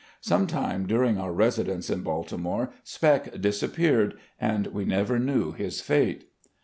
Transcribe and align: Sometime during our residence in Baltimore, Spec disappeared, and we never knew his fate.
Sometime 0.21 0.87
during 0.87 1.19
our 1.19 1.31
residence 1.31 1.87
in 1.91 2.01
Baltimore, 2.01 2.73
Spec 2.83 3.39
disappeared, 3.39 4.15
and 4.39 4.65
we 4.65 4.83
never 4.83 5.19
knew 5.19 5.51
his 5.51 5.79
fate. 5.79 6.27